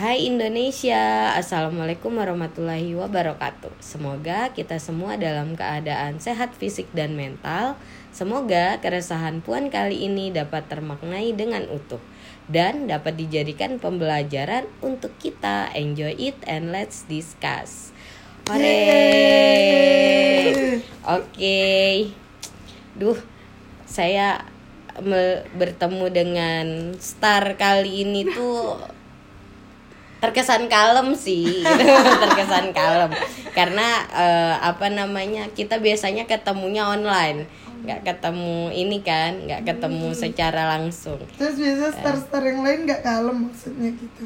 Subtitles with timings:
[0.00, 3.84] Hai Indonesia, Assalamualaikum warahmatullahi wabarakatuh.
[3.84, 7.76] Semoga kita semua dalam keadaan sehat fisik dan mental.
[8.08, 12.00] Semoga keresahan Puan kali ini dapat termaknai dengan utuh
[12.48, 15.68] Dan dapat dijadikan pembelajaran untuk kita.
[15.76, 17.92] Enjoy it and let's discuss.
[18.48, 18.80] Hore
[21.12, 21.60] Oke.
[22.96, 23.20] Duh,
[23.84, 24.48] saya
[25.60, 28.99] bertemu dengan star kali ini tuh
[30.20, 31.64] terkesan kalem sih.
[32.22, 33.10] Terkesan kalem.
[33.56, 37.48] Karena uh, apa namanya kita biasanya ketemunya online.
[37.80, 40.20] Nggak ketemu ini kan nggak ketemu hmm.
[40.20, 41.18] secara langsung.
[41.40, 41.92] Terus biasa eh.
[41.96, 44.24] star-star yang lain nggak kalem maksudnya gitu?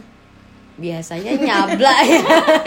[0.74, 2.22] Biasanya nyabla ya.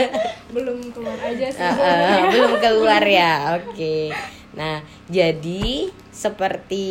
[0.56, 1.60] Belum keluar aja sih.
[1.60, 3.76] Uh, uh, belum keluar ya oke.
[3.76, 4.16] Okay.
[4.58, 6.88] nah jadi seperti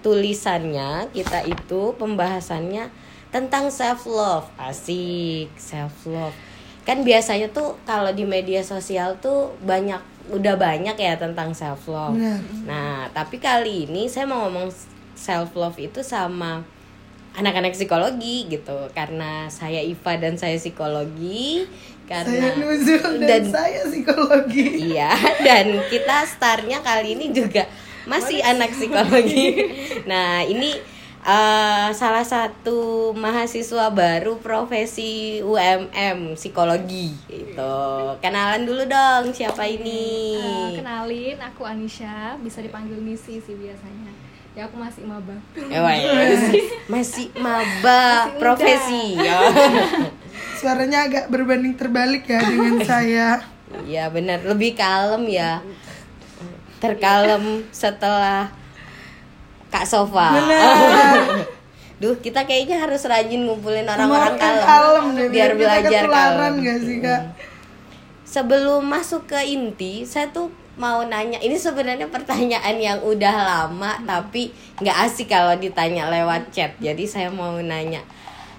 [0.00, 2.88] tulisannya kita itu pembahasannya
[3.34, 6.36] tentang self love asik self love
[6.86, 9.98] kan biasanya tuh kalau di media sosial tuh banyak
[10.30, 12.14] udah banyak ya tentang self love
[12.62, 14.70] nah tapi kali ini saya mau ngomong
[15.18, 16.62] self love itu sama
[17.34, 18.90] anak-anak psikologi gitu.
[18.94, 21.66] Karena saya Iva dan saya psikologi
[22.04, 24.92] karena saya Nuzul dan, dan saya psikologi.
[24.92, 27.66] Iya dan kita startnya kali ini juga
[28.04, 29.46] masih anak psikologi.
[30.10, 30.76] Nah ini
[31.24, 37.76] uh, salah satu mahasiswa baru profesi UMM psikologi itu
[38.20, 40.36] kenalan dulu dong siapa ini?
[40.38, 44.12] uh, kenalin aku Anisha bisa dipanggil Nisi sih biasanya.
[44.54, 45.34] Ya aku masih maba.
[45.58, 49.50] Eh, masih, masih maba masih profesi ya.
[50.62, 53.42] Suaranya agak berbanding terbalik ya dengan saya.
[53.82, 54.46] Ya benar.
[54.46, 55.58] Lebih kalem ya.
[56.78, 58.54] Terkalem setelah
[59.74, 60.38] Kak Sofa.
[62.02, 66.54] Duh, kita kayaknya harus rajin ngumpulin orang-orang kalem, kalem deh, biar belajar kalem.
[66.62, 67.22] Gak sih, Kak?
[68.22, 71.42] Sebelum masuk ke inti, saya tuh mau nanya.
[71.42, 74.50] Ini sebenarnya pertanyaan yang udah lama tapi
[74.82, 76.74] nggak asik kalau ditanya lewat chat.
[76.82, 78.02] Jadi saya mau nanya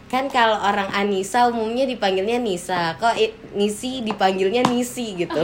[0.06, 2.94] kan kalau orang Anissa umumnya dipanggilnya Nisa.
[3.02, 3.18] Kok
[3.58, 5.42] Nisi dipanggilnya Nisi gitu.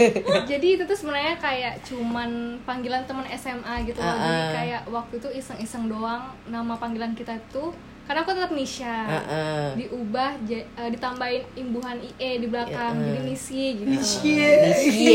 [0.50, 4.20] Jadi itu tuh sebenarnya kayak cuman panggilan teman SMA gitu uh -uh.
[4.22, 9.14] jadi kayak waktu itu iseng-iseng doang nama panggilan kita tuh karena aku tetap Nisha uh
[9.14, 9.66] -uh.
[9.78, 13.06] diubah uh, ditambahin imbuhan IE di belakang uh -uh.
[13.14, 15.06] jadi Nisi gitu Nisi Nisi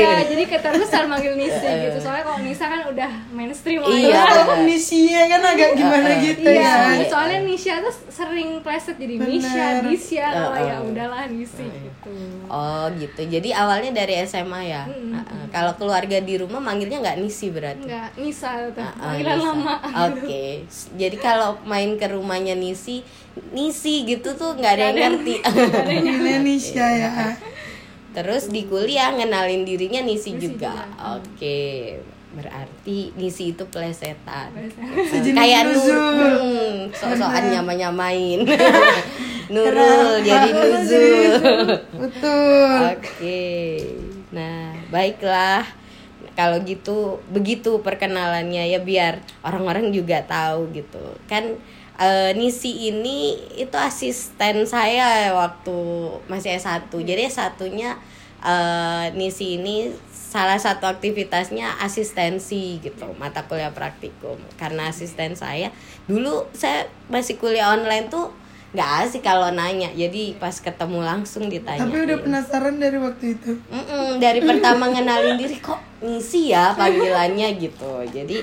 [0.00, 1.84] ya jadi keterusan manggil Nisi uh -uh.
[1.84, 6.24] gitu soalnya kalau Nisa kan udah mainstream iya kalau Nisi kan agak gimana uh -uh.
[6.24, 10.48] gitu iya, ya soalnya Nisha tuh sering pleset jadi Nisha Nisha uh -uh.
[10.48, 11.82] oh ya udahlah Nisi uh -uh.
[11.84, 12.12] gitu
[12.48, 15.20] oh gitu jadi awalnya dari SMA ya uh -uh.
[15.20, 15.44] Uh -uh.
[15.52, 19.46] kalau keluarga di rumah manggilnya nggak Nisi berarti nggak Nisa tuh uh -uh, panggilan Nisa.
[19.52, 20.50] lama oke okay.
[20.96, 23.02] jadi kalau kalau main ke rumahnya Nisi
[23.50, 25.42] Nisi gitu tuh nggak ada yang ngerti.
[25.90, 27.34] Indonesia ya.
[28.14, 31.16] Terus di kuliah ngenalin dirinya Nisi, Nisi juga, juga.
[31.18, 31.98] oke okay.
[32.36, 34.54] berarti Nisi itu plesetan.
[35.10, 38.46] Kayak Nur hmm, so-soan nyama-nyamain.
[39.52, 41.32] Nurul jadi Nuzul.
[41.98, 42.76] Betul.
[42.94, 43.02] Oke.
[43.02, 43.76] Okay.
[44.32, 45.81] nah baiklah
[46.34, 51.02] kalau gitu begitu perkenalannya ya biar orang-orang juga tahu gitu.
[51.28, 51.60] Kan
[51.98, 55.78] uh, Nisi ini itu asisten saya waktu
[56.26, 57.96] masih S1 jadi satunya
[58.42, 64.40] uh, Nisi ini salah satu aktivitasnya asistensi gitu mata kuliah praktikum.
[64.56, 65.68] Karena asisten saya
[66.08, 68.32] dulu saya masih kuliah online tuh
[68.72, 69.92] nggak asik kalau nanya.
[69.92, 73.52] Jadi pas ketemu langsung ditanya tapi udah penasaran dari waktu itu.
[73.68, 77.48] Mm -mm, dari pertama ngenalin diri kok ngisi ya panggilannya?
[77.60, 77.92] gitu.
[78.08, 78.40] Jadi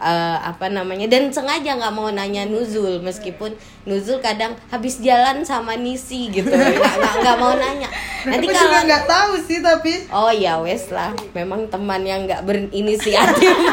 [0.00, 5.76] uh, apa namanya dan sengaja nggak mau nanya nuzul meskipun nuzul kadang habis jalan sama
[5.76, 6.52] nisi gitu.
[6.52, 7.88] Nggak nggak mau nanya.
[8.28, 10.08] Nanti kalau nggak tahu sih tapi.
[10.12, 11.16] Oh ya wes lah.
[11.32, 13.56] Memang teman yang nggak berinisiatif.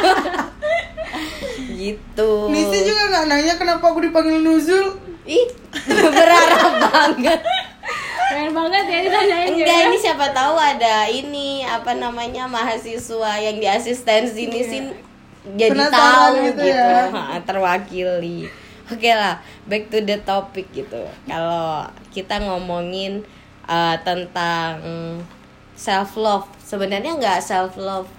[1.77, 2.31] Gitu.
[2.49, 5.47] Nisi juga nggak nanya kenapa aku dipanggil nuzul ih
[6.17, 7.39] berharap banget
[8.27, 13.67] keren banget ya ditanyain enggak ini siapa tahu ada ini apa namanya mahasiswa yang di
[13.67, 14.81] asistensi ini sih
[15.55, 16.75] jadi Penasaran tahu gitu, gitu.
[16.75, 17.39] Ya.
[17.47, 18.39] terwakili
[18.91, 23.23] oke okay lah back to the topic gitu kalau kita ngomongin
[23.67, 24.83] uh, tentang
[25.77, 28.09] self love sebenarnya nggak self love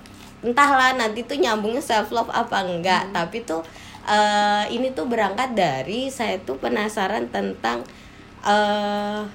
[0.41, 3.12] entahlah nanti tuh nyambungnya self love apa enggak hmm.
[3.12, 3.61] tapi tuh
[4.09, 7.85] uh, ini tuh berangkat dari saya tuh penasaran tentang
[8.43, 9.29] uh,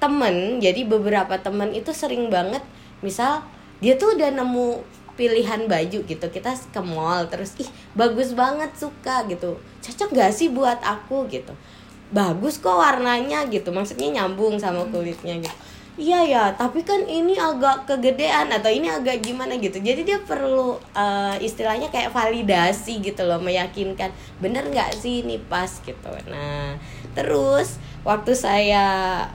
[0.00, 0.58] temen.
[0.58, 2.64] Jadi beberapa temen itu sering banget
[3.04, 3.44] misal
[3.84, 4.80] dia tuh udah nemu
[5.20, 6.26] pilihan baju gitu.
[6.32, 9.60] Kita ke mall terus ih bagus banget suka gitu.
[9.84, 11.28] Cocok gak sih buat aku?
[11.28, 11.52] gitu.
[12.10, 13.70] Bagus kok warnanya gitu.
[13.70, 15.69] Maksudnya nyambung sama kulitnya gitu
[16.00, 19.76] iya ya tapi kan ini agak kegedean atau ini agak gimana gitu.
[19.76, 24.08] Jadi dia perlu uh, istilahnya kayak validasi gitu loh meyakinkan
[24.40, 25.68] bener nggak sih ini pas?
[25.84, 26.08] gitu.
[26.32, 26.80] Nah
[27.12, 28.86] terus waktu saya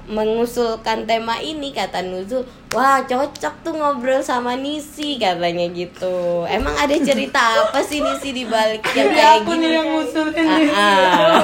[0.10, 6.50] mengusulkan tema ini kata Nuzul wah cocok tuh ngobrol sama Nisi katanya gitu.
[6.50, 9.68] Emang ada cerita apa sih Nisi di balik yang kayak gini?
[9.70, 11.40] yang ngusulin ah, ah.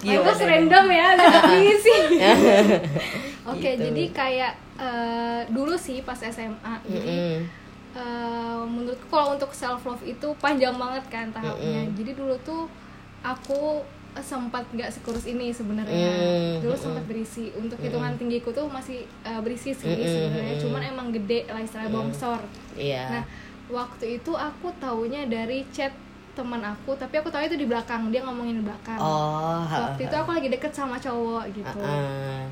[0.00, 0.32] Gimana?
[0.32, 1.06] random ya
[1.60, 1.96] Nisi
[3.48, 3.84] oke okay, gitu.
[3.90, 6.90] jadi kayak uh, dulu sih pas SMA mm -hmm.
[6.92, 7.16] jadi
[7.96, 11.82] uh, menurutku kalau untuk self love itu panjang banget kan tahapnya.
[11.82, 11.96] Mm -hmm.
[11.96, 12.62] jadi dulu tuh
[13.24, 13.82] aku
[14.18, 16.10] sempat nggak sekurus ini sebenarnya.
[16.10, 17.54] Mm, dulu sempat berisi.
[17.54, 18.18] Untuk hitungan mm.
[18.18, 20.54] tinggiku tuh masih uh, berisi sih mm, sebenarnya.
[20.58, 22.40] Cuman emang gede lah istilah mm, bongsor.
[22.74, 23.06] Yeah.
[23.10, 23.24] nah
[23.68, 25.92] waktu itu aku taunya dari chat
[26.32, 28.10] teman aku tapi aku tahu itu di belakang.
[28.10, 28.98] Dia ngomongin di belakang.
[28.98, 31.78] Oh, waktu itu aku lagi deket sama cowok gitu.
[31.78, 32.42] Uh, uh,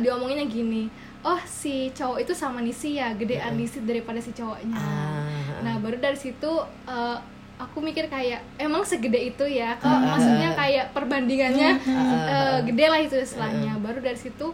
[0.00, 0.86] dia omonginnya gini
[1.22, 4.74] oh si cowok itu sama Nisi ya gedean Nisi daripada si cowoknya.
[4.74, 6.50] Uh, nah baru dari situ
[6.86, 7.16] uh,
[7.62, 9.78] aku mikir kayak emang segede itu ya?
[9.78, 13.78] Kalau uh, maksudnya kayak perbandingannya uh, uh, gede lah itu istilahnya.
[13.78, 14.50] Baru dari situ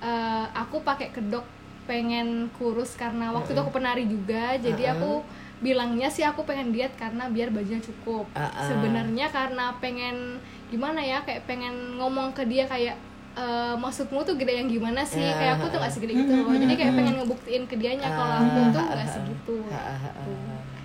[0.00, 1.44] uh, aku pakai kedok
[1.86, 4.56] pengen kurus karena waktu itu aku penari juga.
[4.56, 5.20] Jadi aku
[5.60, 8.24] bilangnya sih aku pengen diet karena biar bajunya cukup.
[8.64, 10.40] Sebenarnya karena pengen
[10.72, 12.96] gimana ya kayak pengen ngomong ke dia kayak
[13.36, 15.20] Uh, maksudmu tuh gede yang gimana sih?
[15.20, 16.56] Kayak aku tuh gak segede gitu loh.
[16.56, 19.56] Jadi kayak pengen ngebuktiin ke dianya kalau aku tuh gak segitu.
[19.60, 20.75] Gitu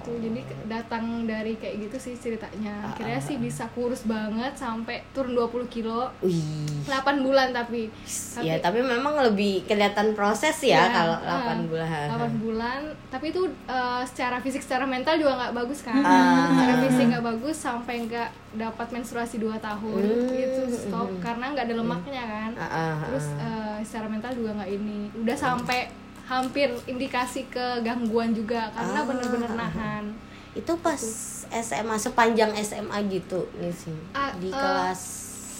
[0.00, 0.12] gitu.
[0.18, 2.92] Jadi datang dari kayak gitu sih ceritanya.
[2.92, 6.08] Akhirnya sih bisa kurus banget sampai turun 20 kilo.
[6.24, 6.86] Wih.
[6.88, 11.58] 8 bulan tapi, tapi ya tapi memang lebih kelihatan proses ya, ya kalau 8 uh,
[11.70, 12.06] bulan.
[12.18, 12.80] 8 bulan.
[13.12, 16.02] Tapi itu uh, secara fisik secara mental juga nggak bagus kan?
[16.02, 21.20] Uh, secara fisik nggak bagus sampai nggak dapat menstruasi 2 tahun uh, itu stop uh,
[21.22, 22.50] karena nggak ada lemaknya kan?
[22.58, 24.98] Uh, uh, terus uh, secara mental juga nggak ini.
[25.16, 26.01] Udah sampai
[26.40, 29.04] hampir indikasi ke gangguan juga karena ah.
[29.04, 30.04] bener-bener nahan.
[30.52, 31.42] Itu pas gitu.
[31.52, 35.00] SMA sepanjang SMA gitu nih sih ah, di uh, kelas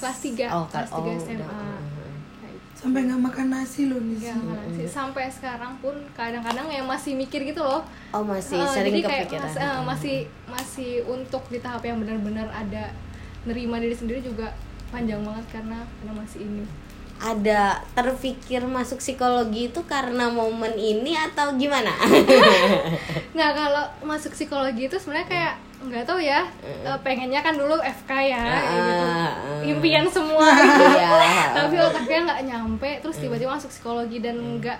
[0.01, 1.81] kelas tiga oh, kelas tiga oh, SMA udah,
[2.73, 4.91] sampai nggak makan nasi loh nih ya, nasi.
[4.91, 7.87] sampai sekarang pun kadang-kadang yang masih mikir gitu loh.
[8.11, 9.47] Oh masih uh, sering jadi kepikiran.
[9.47, 10.17] mas, uh, masih
[10.51, 12.91] masih untuk di tahap yang benar-benar ada
[13.47, 14.51] nerima diri sendiri juga
[14.91, 16.67] panjang banget karena karena masih ini
[17.23, 21.95] ada terpikir masuk psikologi itu karena momen ini atau gimana?
[23.35, 26.47] nggak kalau masuk psikologi itu sebenarnya kayak nggak tahu ya
[26.87, 29.07] uh, pengennya kan dulu FK ya uh, gitu.
[29.07, 30.87] uh, impian semua gitu.
[31.59, 34.79] tapi otaknya nggak nyampe terus tiba-tiba masuk psikologi dan nggak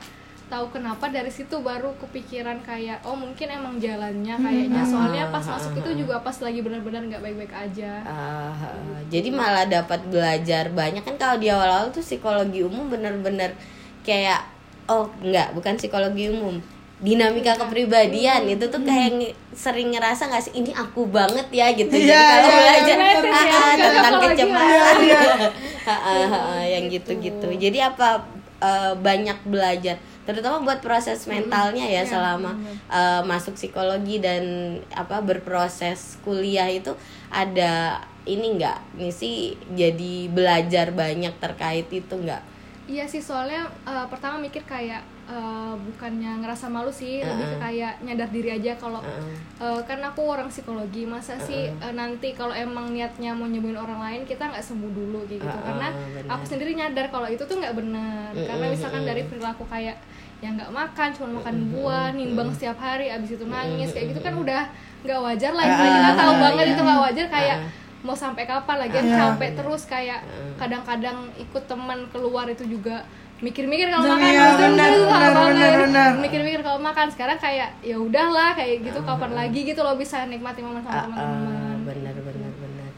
[0.53, 4.45] tahu kenapa dari situ baru kepikiran kayak oh mungkin emang jalannya hmm.
[4.45, 4.83] kayaknya.
[4.85, 8.05] Soalnya pas masuk itu juga pas lagi benar-benar nggak baik-baik aja.
[8.05, 11.01] Uh, uh, jadi malah dapat belajar banyak.
[11.01, 13.57] Kan kalau di awal-awal tuh psikologi umum benar-benar
[14.05, 14.45] kayak
[14.93, 16.61] oh nggak bukan psikologi umum.
[17.03, 19.57] Dinamika kepribadian itu tuh kayak hmm.
[19.57, 21.97] sering ngerasa nggak sih ini aku banget ya gitu.
[21.97, 24.97] Yeah, jadi iya, kalau yeah, belajar yeah, ah, ah, tentang kecemasan.
[25.01, 26.67] yeah.
[26.77, 27.49] yang gitu-gitu.
[27.57, 28.29] Jadi apa
[28.63, 32.55] uh, banyak belajar terutama buat proses mentalnya ya, ya selama
[32.87, 36.95] uh, masuk psikologi dan apa berproses kuliah itu
[37.27, 38.79] ada ini enggak
[39.11, 42.43] sih jadi belajar banyak terkait itu enggak
[42.87, 45.03] iya sih soalnya uh, pertama mikir kayak
[45.33, 47.29] uh, bukannya ngerasa malu sih uh -uh.
[47.33, 49.35] lebih ke kayak nyadar diri aja kalau uh -uh.
[49.65, 51.47] uh, kan aku orang psikologi masa uh -uh.
[51.49, 55.49] sih uh, nanti kalau emang niatnya mau nyembuhin orang lain kita nggak sembuh dulu gitu
[55.49, 56.29] uh -uh, karena bener.
[56.29, 58.47] aku sendiri nyadar kalau itu tuh nggak benar uh -uh.
[58.47, 59.97] karena misalkan dari perilaku kayak
[60.43, 64.35] yang nggak makan cuma makan buah nimbang setiap hari abis itu nangis kayak gitu kan
[64.35, 64.67] udah
[65.07, 66.73] nggak wajar lah uh, kita tahu banget iya.
[66.75, 67.71] itu nggak wajar kayak uh,
[68.03, 70.21] mau sampai kapan lagi uh, capek terus kayak
[70.59, 73.07] kadang-kadang ikut teman keluar itu juga
[73.43, 76.11] mikir-mikir kalau makan iya, bener, bener, bener, bener.
[76.23, 80.63] mikir-mikir kalau makan sekarang kayak ya udahlah kayak gitu kapan lagi gitu lo bisa nikmati
[80.63, 81.79] momen sama teman-teman.
[81.83, 82.91] bener bener bener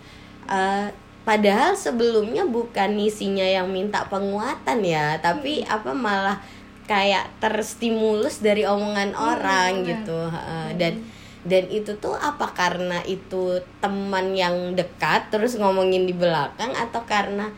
[0.52, 0.92] uh,
[1.24, 5.72] padahal sebelumnya bukan isinya yang minta penguatan ya tapi hmm.
[5.72, 6.38] apa malah
[6.84, 11.00] kayak terstimulus dari omongan hmm, orang hmm, gitu uh, dan
[11.44, 17.48] dan itu tuh apa karena itu teman yang dekat terus ngomongin di belakang atau karena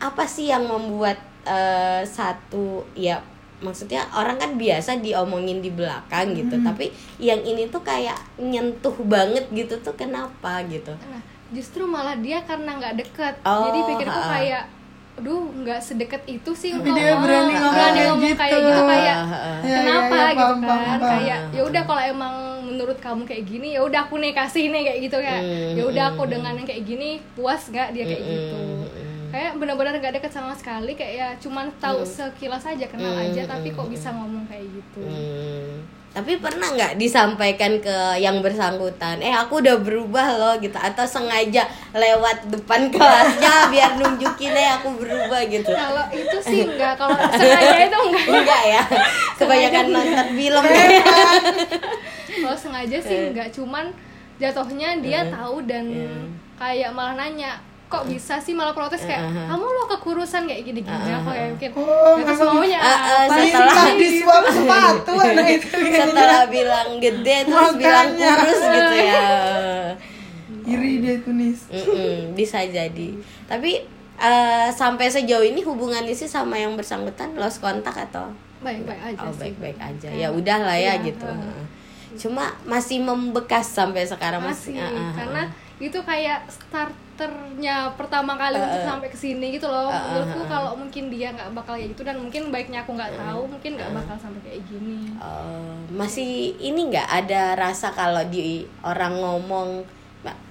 [0.00, 3.24] apa sih yang membuat uh, satu ya
[3.58, 6.66] maksudnya orang kan biasa diomongin di belakang gitu hmm.
[6.68, 10.94] tapi yang ini tuh kayak nyentuh banget gitu tuh kenapa gitu?
[10.94, 13.34] Nah, justru malah dia karena nggak deket.
[13.42, 14.64] Oh, jadi pikirku kayak
[15.18, 18.38] aduh nggak sedekat itu sih tapi dia berani ngomong, berani ngomong gitu.
[18.38, 18.82] kayak gitu.
[18.86, 19.16] kayak
[19.66, 20.14] ya, kenapa?
[20.14, 23.68] Ya, ya, gitu paham, kan paham, kayak ya udah kalau emang menurut kamu kayak gini
[23.74, 26.52] ya udah aku nih kasih nih kayak gitu kayak hmm, ya udah aku hmm, dengan
[26.54, 28.62] yang kayak gini puas gak dia kayak gitu
[29.28, 32.08] kayak benar-benar gak deket sama sekali kayak ya cuman tahu Hmm.
[32.08, 35.84] sekilas aja kenal Hmm, aja hmm, tapi kok hmm, bisa ngomong kayak gitu Hmm.
[36.08, 41.62] Tapi pernah nggak disampaikan ke yang bersangkutan, eh aku udah berubah loh gitu, atau sengaja
[41.92, 45.68] lewat depan kelasnya biar nunjukin eh aku berubah gitu?
[45.68, 48.82] kalau itu sih enggak kalau sengaja itu enggak Enggak ya,
[49.36, 50.64] kebanyakan nonton film.
[52.34, 53.86] kalau sengaja sih enggak cuman
[54.38, 55.32] jatuhnya dia Hmm.
[55.34, 55.84] tahu dan
[56.56, 57.58] kayak malah nanya
[57.88, 59.48] kok bisa sih malah protes kayak Uh-huh.
[59.48, 62.98] kamu lo kekurusan kayak gini gini aku kayak mungkin Oh, ya terus maunya Uh, uh,
[63.24, 68.32] apa setelah- Minta disuap sepatu anak itu Setelah bilang gede terus bilang Makanya.
[68.36, 69.22] kurus gitu ya.
[70.68, 71.64] iri dia itu nis.
[72.34, 73.08] Bisa jadi.
[73.46, 73.80] Tapi
[74.14, 78.28] eh, sampai sejauh ini hubungan sih sama yang bersangkutan lost kontak atau?
[78.58, 80.08] Baik baik aja oh baik-baik aja.
[80.10, 81.24] Ya udah lah ya Iya, gitu.
[81.24, 81.64] Uh.
[82.10, 85.42] cuma masih membekas sampai sekarang masih masih, ah, ah, karena
[85.78, 86.40] itu kayak
[87.18, 88.88] starternya pertama kali Uh, untuk uh.
[88.94, 89.90] sampai ke sini gitu loh.
[89.90, 90.50] Uh, uh, menurutku uh, uh.
[90.54, 93.90] kalau mungkin dia nggak bakal kayak gitu dan mungkin baiknya aku nggak tahu mungkin nggak
[93.90, 95.10] bakal sampai kayak gini.
[95.18, 99.82] Eh, masih ini nggak ada rasa kalau di orang ngomong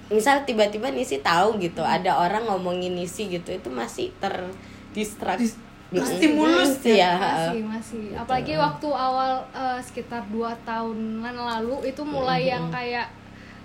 [0.08, 2.00] misal tiba-tiba Nisi tahu gitu Hmm.
[2.00, 7.12] ada orang ngomongin Nisi gitu itu masih terdistract Dis- terstimulus ya, ya?
[7.16, 8.04] masih masih.
[8.16, 13.08] Apalagi waktu awal eh, sekitar dua tahunan lalu itu mulai yang kayak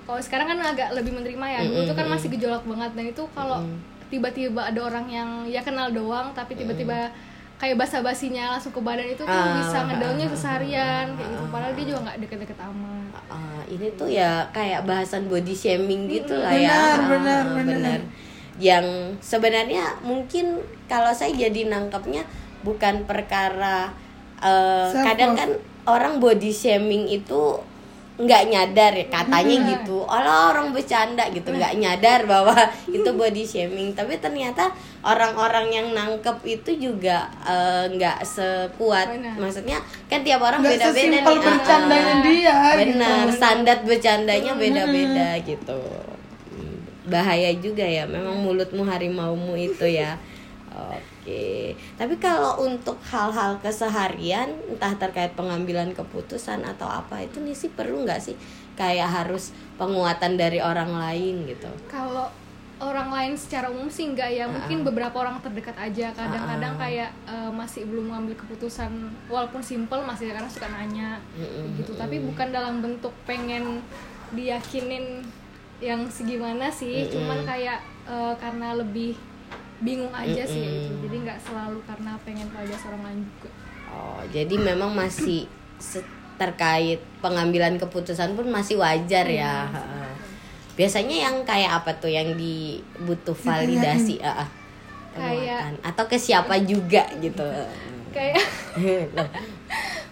[0.04, 1.60] kalau sekarang kan agak lebih menerima ya.
[1.64, 2.92] Dulu itu kan masih gejolak banget.
[2.94, 3.60] Dan itu kalau
[4.08, 7.10] tiba-tiba ada orang yang ya kenal doang tapi tiba-tiba
[7.58, 11.46] kayak basa-basinya langsung ke badan itu tuh Ah, bisa ah, ngedownnya ah, seharian kayak gitu.
[11.50, 16.36] padahal dia juga nggak deket-deket amat Ah, ini tuh ya kayak bahasan body shaming gitu
[16.36, 18.00] lah Benar, ya Ah, benar, benar.
[18.62, 18.86] yang
[19.18, 22.22] sebenarnya mungkin kalau saya jadi nangkepnya
[22.62, 23.90] bukan perkara
[24.38, 25.50] Self kadang kan
[25.90, 27.58] orang body shaming itu
[28.14, 30.06] nggak nyadar ya katanya gitu.
[30.06, 32.54] Allah orang bercanda gitu nggak nyadar bahwa
[32.98, 33.98] itu body shaming.
[33.98, 34.70] Tapi ternyata
[35.02, 39.18] orang-orang yang nangkep itu juga eh, nggak sekuat.
[39.18, 39.36] Benar.
[39.42, 41.26] maksudnya kan tiap orang beda-beda nih.
[41.26, 43.34] Ah, bercandanya dia, benar gitu.
[43.34, 45.80] standar bercandanya beda-beda gitu.
[47.04, 50.16] Bahaya juga ya memang mulutmu harimaumu itu ya
[50.74, 51.78] oke.
[51.96, 58.04] Tapi kalau untuk hal-hal keseharian entah terkait pengambilan keputusan atau apa itu nih sih perlu
[58.04, 58.36] nggak sih?
[58.74, 61.70] Kayak harus penguatan dari orang lain gitu.
[61.86, 62.30] Kalau
[62.82, 64.50] orang lain secara umum sih enggak ya.
[64.50, 66.10] Mungkin beberapa orang terdekat aja.
[66.12, 68.92] Kadang-kadang kayak eh, masih belum mengambil keputusan
[69.30, 71.94] walaupun simple masih kadang suka nanya Mm-mm, gitu.
[71.96, 73.80] Tapi bukan dalam bentuk pengen
[74.34, 75.22] diyakinin
[75.78, 77.08] yang segimana sih.
[77.14, 79.16] Cuman kayak eh, karena lebih
[79.80, 80.80] bingung aja sih Mm-mm.
[80.84, 83.50] itu jadi nggak selalu karena pengen validasi orang lain juga
[83.88, 85.46] Oh, jadi memang masih
[86.34, 89.70] terkait pengambilan keputusan pun masih wajar ya.
[89.70, 90.10] Heeh.
[90.74, 94.18] Biasanya yang kayak apa tuh yang dibutuh validasi?
[94.18, 94.50] Ah, ah.
[95.14, 97.46] Kayak- atau ke siapa juga gitu.
[98.10, 98.42] kayak
[99.14, 99.30] Loh,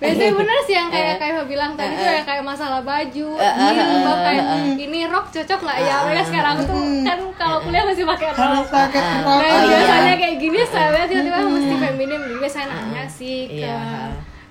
[0.01, 4.23] biasanya bener sih yang kayak kayak bilang tadi tuh yang kayak masalah baju jilbab eh,
[4.25, 5.77] kayak ini rok cocok nggak?
[5.79, 8.65] Ya mereka sekarang tuh kan kalau kuliah masih pakai rok.
[8.65, 9.77] Pakai Ah, rok Nah, Oh, iya.
[9.77, 13.77] biasanya kayak gini saya tiba-tiba mesti feminim jadi biasanya nanya sih ke Iya.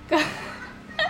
[0.07, 0.19] ke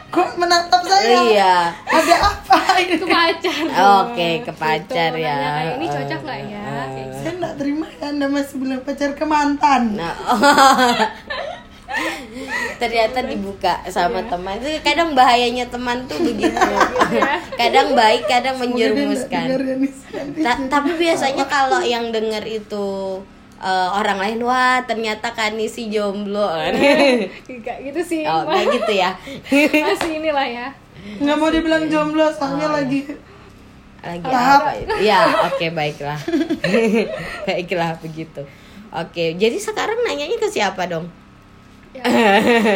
[0.09, 1.17] kok menatap saya?
[1.23, 1.55] Iya.
[1.85, 2.95] ada apa ini?
[2.95, 3.63] Ke pacar.
[4.01, 5.31] Oke, ke pacar Gitu, ya.
[5.31, 6.63] nanya kayak ini cocok nggak ya?
[6.65, 7.15] Kayak gitu.
[7.15, 9.81] saya nggak terima ya anda masih bilang pacar ke mantan.
[9.93, 10.15] Nah,
[12.77, 14.57] ternyata dibuka sama teman.
[14.57, 16.57] Itu kadang bahayanya teman tuh begitu.
[17.61, 19.45] kadang baik, kadang menjerumuskan.
[20.41, 23.21] Ta- tapi biasanya kalau yang denger itu
[23.57, 26.49] eh, orang lain wah ternyata Kani si jomblo.
[27.65, 28.21] Kayak gitu sih.
[28.25, 29.13] Oh kayak gitu ya.
[29.85, 30.67] Masih inilah ya.
[31.17, 33.01] Nggak mau dibilang jomblo soalnya Oh, lagi
[34.01, 34.65] lagi Tahap.
[34.65, 34.93] apa itu?
[35.05, 36.17] ya oke baiklah.
[37.45, 38.41] Baiklah begitu.
[38.91, 41.05] Oke jadi sekarang nanyanya ke siapa dong
[41.91, 42.03] Ya.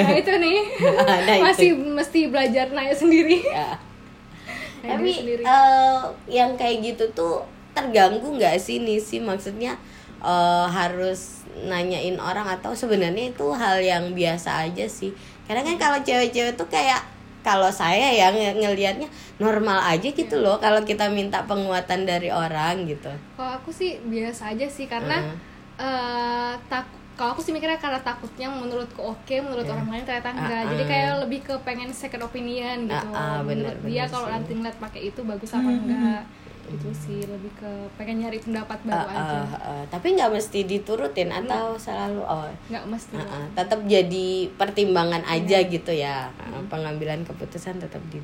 [0.04, 0.60] nah itu nih
[1.08, 1.40] Nah, itu.
[1.42, 3.72] masih mesti belajar nanya sendiri Ya.
[4.82, 5.44] Nanya tapi diri sendiri.
[5.44, 7.42] eh, yang kayak gitu tuh
[7.72, 9.74] terganggu nggak sih nih sih maksudnya
[10.20, 16.00] eh, harus nanyain orang atau sebenarnya itu hal yang biasa aja sih karena kan kalau
[16.00, 17.00] cewek-cewek tuh kayak
[17.40, 19.06] kalau saya ya nge- ngelihatnya
[19.38, 24.52] normal aja gitu loh kalau kita minta penguatan dari orang gitu kalau aku sih biasa
[24.52, 25.38] aja sih karena Hmm.
[25.78, 26.84] eh, tak
[27.16, 30.62] kalau aku sih mikirnya karena takutnya menurutku oke menurut orang lain ternyata enggak.
[30.62, 30.88] Ah, jadi ah.
[30.88, 33.08] kayak lebih ke pengen second opinion gitu.
[33.16, 36.24] Ah, ah, bener, menurut dia kalau nanti ngeliat pakai itu bagus apa enggak.
[36.66, 39.38] Itu sih lebih ke pengen nyari pendapat baru Eh, aja.
[39.38, 42.50] eh, eh, tapi nggak mesti diturutin atau selalu oh.
[42.68, 43.16] Nggak mesti.
[43.16, 45.36] Uh, uh, tetap jadi pertimbangan Iya.
[45.40, 46.18] aja gitu ya.
[46.42, 48.20] Uh, pengambilan keputusan tetap di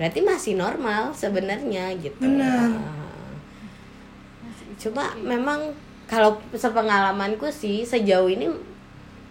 [0.00, 2.16] berarti masih normal sebenarnya gitu.
[2.18, 2.74] Benar.
[2.74, 3.34] Uh,
[4.80, 5.70] cuma memang
[6.12, 8.44] kalau sepengalamanku sih sejauh ini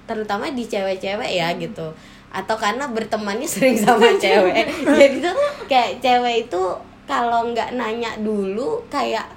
[0.09, 1.93] terutama di cewek-cewek ya gitu
[2.33, 5.35] atau karena bertemannya sering sama cewek jadi tuh
[5.69, 6.61] kayak cewek itu
[7.05, 9.29] kalau nggak nanya dulu kayak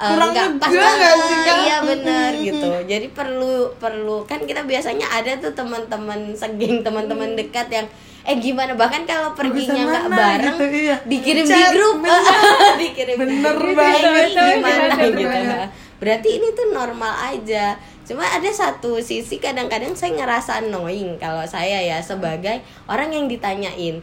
[0.00, 1.16] uh, Kurang nggak pas banget.
[1.44, 2.46] iya bener Mm-mm.
[2.48, 7.86] gitu jadi perlu perlu kan kita biasanya ada tuh teman-teman segeng teman-teman dekat yang
[8.24, 10.96] eh gimana bahkan kalau perginya nggak bareng gitu, iya.
[11.08, 12.22] dikirim di Chat, grup bener.
[12.84, 15.68] dikirim Bener di grup banget, "Eh, ini gimana betul, gitu betul.
[15.98, 17.78] Berarti ini tuh normal aja.
[18.08, 24.00] Cuma ada satu sisi kadang-kadang saya ngerasa annoying kalau saya ya sebagai orang yang ditanyain.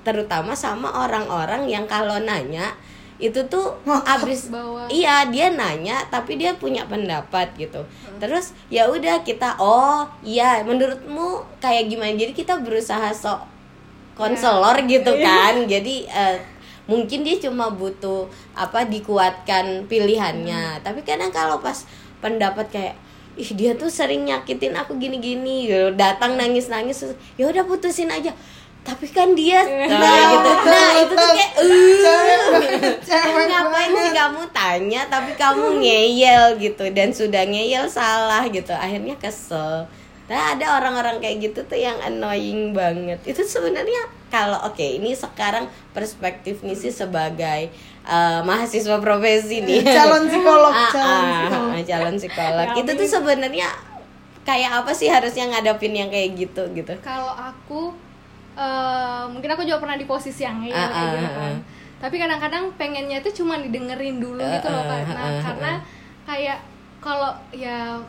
[0.00, 2.72] Terutama sama orang-orang yang kalau nanya
[3.20, 3.76] itu tuh
[4.16, 4.88] abis bawah.
[4.88, 7.84] iya dia nanya tapi dia punya pendapat gitu.
[8.16, 12.16] Terus ya udah kita oh iya menurutmu kayak gimana?
[12.16, 13.44] Jadi kita berusaha sok
[14.16, 15.68] konselor gitu kan.
[15.68, 16.40] Jadi eh,
[16.90, 18.26] mungkin dia cuma butuh
[18.58, 20.82] apa dikuatkan pilihannya.
[20.82, 21.86] Tapi kadang kalau pas
[22.18, 22.94] pendapat kayak
[23.38, 25.94] ih dia tuh sering nyakitin aku gini-gini gitu.
[25.94, 28.34] datang nangis-nangis ya udah putusin aja.
[28.82, 30.50] Tapi kan dia nah gitu.
[30.66, 33.44] nah itu tuh kayak uh.
[33.46, 38.74] ngapain sih kamu tanya tapi kamu ngeyel gitu dan sudah ngeyel salah gitu.
[38.74, 39.86] Akhirnya kesel
[40.30, 43.18] nah ada orang-orang kayak gitu tuh yang annoying banget.
[43.26, 43.98] Itu sebenarnya
[44.30, 47.66] kalau oke ini sekarang perspektif Nisi sebagai
[48.00, 49.82] eh, mahasiswa profesi nih.
[49.98, 51.74] Calon psikolog, Ah, calon ah, psikolog.
[51.74, 52.66] ah, calon psikolog.
[52.68, 53.68] Ya itu tuh sebenarnya
[54.40, 56.94] kayak apa sih harusnya ngadapin yang kayak gitu gitu?
[57.00, 57.90] Kalau aku
[58.54, 61.50] eh, mungkin aku juga pernah di posisi yang kayak Ah, kayak gitu ah, kan.
[61.50, 61.58] ah.
[62.00, 65.72] tapi kadang-kadang pengennya tuh cuma didengerin dulu gitu loh Ah, ah, karena karena
[66.24, 66.58] kayak
[66.98, 68.00] kalau ya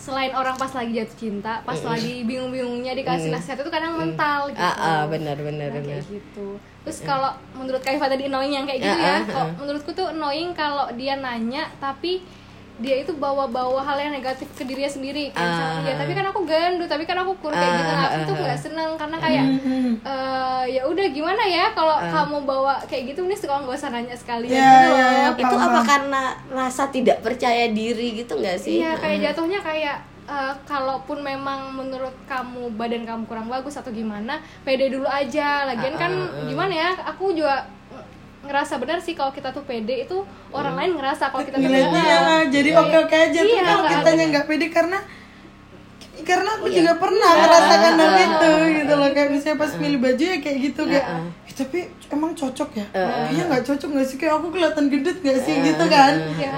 [0.00, 4.56] selain orang pas lagi jatuh cinta pas lagi bingung-bingungnya dikasih nasihat itu kadang mental gitu.
[4.58, 6.00] Ah ah benar benar Nah, benar.
[6.02, 6.56] gitu.
[6.80, 9.48] Terus kalau menurut Kaifa tadi annoying yang kayak gitu Ah, ya ah, kok ah.
[9.54, 12.24] menurutku tuh annoying kalau dia nanya tapi
[12.80, 15.84] dia itu bawa-bawa hal yang negatif ke dirinya sendiri kayak misalnya, Ah.
[15.84, 18.42] ya tapi kan aku gendut tapi kan aku kurus kayak gitu nah aku tuh Ah,
[18.42, 19.88] nggak seneng karena kayak Mm-mm.
[20.02, 24.14] eh ya udah gimana ya kalau kamu bawa kayak gitu nih sekolah nggak usah nanya
[24.14, 25.28] sekali Ya, gitu loh ya, ya.
[25.38, 30.54] itu apa karena rasa tidak percaya diri gitu nggak sih Iya kayak jatuhnya kayak eh,
[30.64, 36.08] kalaupun memang menurut kamu badan kamu kurang bagus atau gimana pede dulu aja lagian kan
[36.08, 36.46] Ah, ah, ah.
[36.46, 37.66] gimana ya aku juga
[38.50, 41.86] ngerasa benar sih kalau kita tuh pede itu orang lain ngerasa kalau kita tuh pede.
[41.86, 44.22] ya, jadi oke oke aja Iya, tuh kalau ada.
[44.26, 44.98] nggak pede karena
[46.20, 49.08] karena aku juga pernah merasakan hal itu gitu loh.
[49.14, 51.06] Kayak misalnya pas milih baju ya kayak gitu kayak
[51.48, 51.78] "Eh, tapi
[52.10, 52.86] emang cocok ya?
[52.92, 54.16] Kayaknya nggak cocok nggak sih?
[54.20, 55.54] Kayak aku kelihatan gendut nggak sih?
[55.62, 56.12] Gitu kan.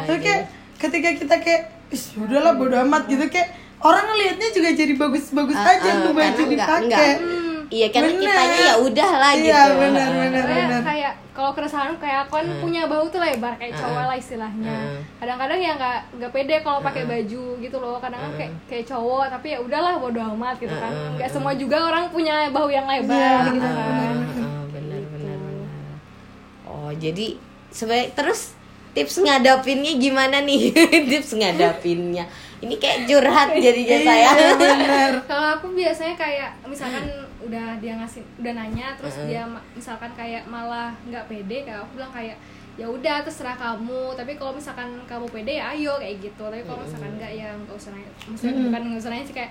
[0.08, 0.42] tapi kayak
[0.80, 3.52] ketika kita kayak "Ih, udahlah bodo amat gitu kayak
[3.82, 7.10] orang ngelihatnya juga jadi bagus-bagus Ah, aja ah, tuh baju dipakai
[7.72, 8.28] iya karena Bener.
[8.28, 9.48] kitanya ya udah lah gitu.
[9.48, 13.56] iya benar benar Kayak, benar kayak kalau keresahan kayak aku kan punya bahu tuh lebar
[13.56, 14.76] kayak cowok lah istilahnya.
[14.76, 15.00] Hmm.
[15.16, 17.96] Kadang-kadang ya nggak nggak pede kalau pakai baju gitu loh.
[17.96, 20.92] Kadang-kadang kayak kayak cowok tapi ya udahlah bodo amat gitu kan.
[21.16, 23.80] Nggak semua juga orang punya bahu yang lebar gitu kan.
[23.80, 25.72] Ah, ah, benar benar benar
[26.68, 27.26] oh jadi
[27.72, 28.52] sebaik terus
[28.92, 30.68] tips ngadapinnya gimana nih?
[31.16, 32.28] Tips ngadapinnya
[32.62, 34.30] ini kayak curhat jadinya saya.
[34.30, 37.04] iya benar Kalau aku biasanya kayak misalkan
[37.42, 41.98] udah dia ngasih udah nanya terus dia ma- misalkan kayak malah nggak pede kayak aku
[41.98, 42.38] bilang kayak
[42.72, 44.14] ya udah terserah kamu.
[44.14, 46.44] Tapi kalau misalkan kamu pede ya ayo kayak gitu.
[46.46, 48.10] Tapi kalau misalkan enggak ya nggak usah nanya.
[48.30, 49.50] Maksudnya bukan nggak usah nanya sih kayak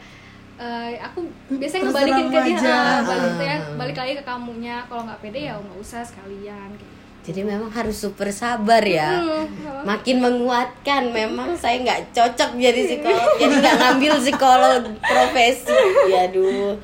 [0.56, 1.20] eh, aku
[1.52, 2.74] biasanya ngebalikin ke dia aja.
[2.74, 4.76] ah, balik ya balik lagi ke kamunya.
[4.88, 7.01] Kalau nggak pede ya nggak usah sekalian gitu.
[7.22, 9.22] Jadi memang harus super sabar ya.
[9.22, 9.86] Hmm.
[9.86, 15.78] makin menguatkan memang saya nggak cocok jadi psikolog jadi nggak ngambil psikolog profesi.
[16.10, 16.78] Ya aduh.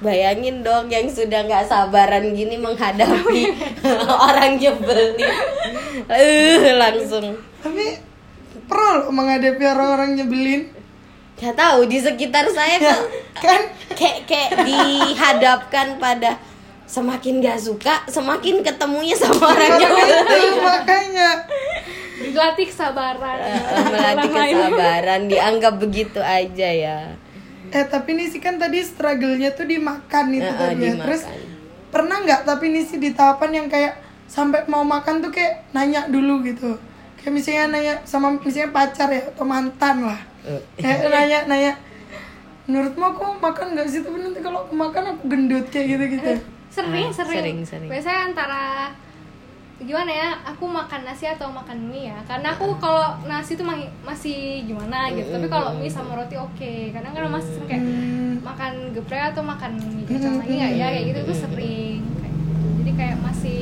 [0.00, 3.52] Bayangin dong yang sudah nggak sabaran gini menghadapi
[4.28, 5.16] orang nyebelin
[6.08, 7.36] eh langsung.
[7.60, 8.00] Tapi
[8.64, 10.62] pro loh menghadapi orang-orang nyebelin.
[11.40, 13.00] Gak tahu di sekitar saya ya kok
[13.40, 13.62] kan?
[13.96, 16.36] kayak kayak dihadapkan pada
[16.90, 21.30] semakin gak suka semakin ketemunya sama orang Orang nyebelin itu makanya.
[22.20, 23.38] Dilatih kesabaran.
[23.38, 23.54] Eh,
[23.86, 25.20] melatih Orang kesabaran.
[25.24, 26.98] Dianggap begitu aja ya.
[27.70, 30.94] Eh tapi ini sih kan tadi struggle-nya tuh dimakan itu Eh, eh, tadi ya.
[30.98, 31.48] terus dimakan.
[31.88, 33.94] pernah nggak tapi ini sih di tahapan yang kayak
[34.26, 36.74] sampai mau makan tuh kayak nanya dulu gitu.
[37.16, 40.20] Kayak misalnya nanya sama misalnya pacar ya atau mantan lah.
[40.42, 41.72] Eh, kayak nanya nanya
[42.66, 44.02] menurutmu aku makan nggak sih?
[44.02, 46.32] Tapi nanti kalau aku makan aku gendut kayak gitu gitu
[46.70, 47.34] sering Ah, sering.
[47.34, 47.88] sering, sering.
[47.88, 48.62] biasanya antara
[49.80, 52.18] gimana ya aku makan nasi atau makan mie ya.
[52.22, 55.30] Karena aku kalau nasi tuh ma- masih gimana gitu.
[55.30, 56.72] Tapi kalau mie sama roti oke.
[56.90, 58.32] Kadang kadang masih sering kayak Hmm.
[58.40, 60.86] makan geprek atau makan mie kacang lagi nggak ya?
[60.86, 62.00] Kayak gitu tuh sering.
[62.14, 62.66] Kayak gitu.
[62.76, 63.60] jadi kayak masih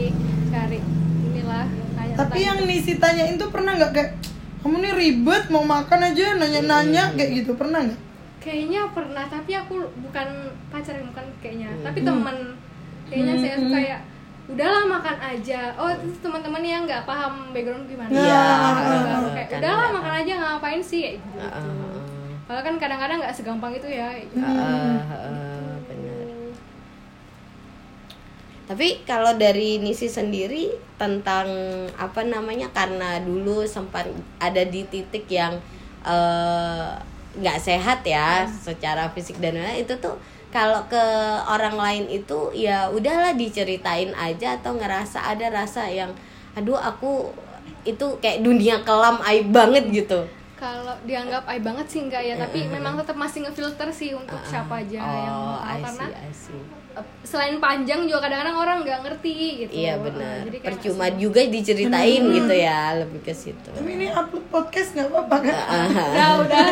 [0.48, 0.78] cari
[1.24, 3.90] inilah tanya tapi yang Nisi tanyain tuh pernah nggak?
[3.92, 4.10] Kayak
[4.58, 7.54] kamu nih ribet mau makan aja nanya-nanya kayak gitu.
[7.54, 8.00] Pernah nggak?
[8.38, 10.28] Kayaknya pernah tapi aku bukan
[10.68, 11.70] pacar bukan kayaknya.
[11.80, 12.58] Tapi temen
[13.08, 14.00] kayaknya saya tuh kayak
[14.48, 15.60] udahlah makan aja.
[15.76, 18.08] Oh itu teman-teman yang nggak paham background gimana?
[18.08, 18.24] Gitu.
[18.24, 19.96] uh, kayak kan udahlah ada.
[20.00, 21.00] makan aja ngapain sih?
[21.04, 21.36] Kayak gitu.
[21.36, 21.98] Uh, uh,
[22.48, 24.08] Padahal kan kadang-kadang nggak segampang itu ya.
[24.32, 26.24] Uh, uh, uh, benar.
[28.68, 31.48] Tapi kalau dari Nisi sendiri tentang
[32.00, 34.08] apa namanya karena dulu sempat
[34.40, 35.56] ada di titik yang
[36.04, 36.92] eh,
[37.38, 41.04] nggak sehat ya secara fisik dan lain itu tuh kalau ke
[41.44, 46.08] orang lain itu ya udahlah diceritain aja atau ngerasa ada rasa yang
[46.52, 47.28] aduh aku
[47.84, 50.24] itu kayak dunia kelam aib banget gitu.
[50.54, 54.80] kalau dianggap aib banget sih enggak ya tapi memang tetap masih ngefilter sih untuk siapa
[54.80, 56.62] aja yang Oh, mau I karena see, I see.
[57.22, 60.42] selain panjang juga kadang-kadang orang nggak ngerti gitu Iya benar.
[60.42, 63.70] Jadi kayak Percuma juga diceritain gitu ya, lebih ke situ.
[63.70, 65.54] tapi ini upload podcast nggak apa-apa kan
[66.10, 66.66] udah udah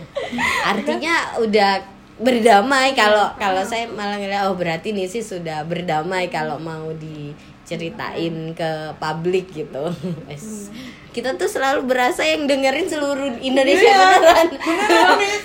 [0.72, 1.72] Artinya udah
[2.14, 8.54] berdamai kalau kalau saya malah ngeliat oh berarti nih sih sudah berdamai kalau mau diceritain
[8.54, 8.70] ke
[9.02, 9.90] publik gitu.
[10.30, 10.70] Wes.
[11.10, 14.46] Kita tuh selalu berasa yang dengerin seluruh Indonesia beneran.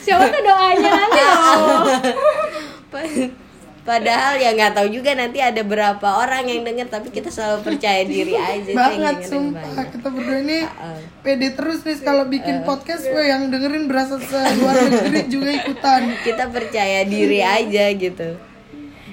[0.01, 1.21] siapa tuh doanya nanti
[3.87, 8.05] Padahal ya nggak tahu juga nanti ada berapa orang yang denger tapi kita selalu percaya
[8.05, 9.65] diri aja banget sumpah.
[9.65, 9.87] banyak.
[9.97, 10.59] kita berdua ini
[11.25, 14.19] pede terus nih kalau bikin podcast gue yang dengerin berasa
[14.59, 16.01] luar negeri juga ikutan.
[16.27, 18.29] Kita percaya diri aja gitu.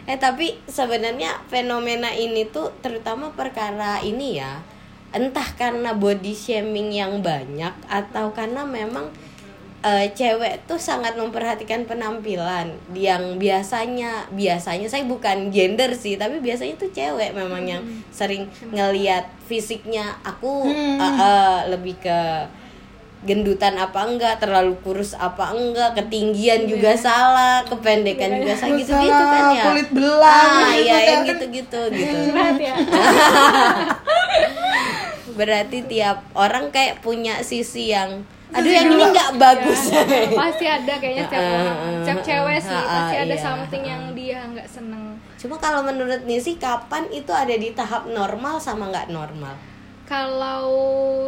[0.06, 4.62] Eh tapi sebenarnya fenomena ini tuh terutama perkara ini ya
[5.16, 9.08] entah karena body shaming yang banyak atau karena memang
[9.86, 16.74] eh, cewek tuh sangat memperhatikan penampilan yang biasanya biasanya saya bukan gender sih tapi biasanya
[16.74, 22.20] tuh cewek memang yang sering ngeliat fisiknya aku eh, eh, lebih ke
[23.22, 29.22] gendutan apa enggak, terlalu kurus apa enggak, ketinggian juga salah, kependekan juga salah gitu gitu
[29.24, 29.64] kan ya.
[29.66, 31.28] kulit belang Ah, gitu iya yang kan.
[31.28, 32.18] gitu-gitu gitu.
[32.30, 32.74] curhat ya
[35.34, 39.90] Berarti tiap orang kayak punya sisi yang aduh yang ini nggak bagus.
[40.32, 43.42] pasti ada kayaknya setiap orang setiap cewek sih Ah, pasti ada iya.
[43.42, 45.04] something yang dia nggak seneng
[45.36, 49.54] Cuma kalau menurut Nisi kapan itu ada di tahap normal sama nggak normal?
[50.06, 50.62] kalau